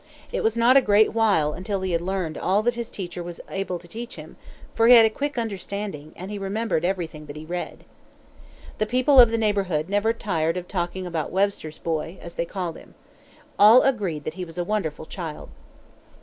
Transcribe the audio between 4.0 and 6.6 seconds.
him; for he had a quick understanding, and he